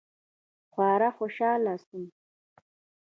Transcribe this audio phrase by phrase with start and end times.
[0.73, 2.05] خورا خوشاله سوم.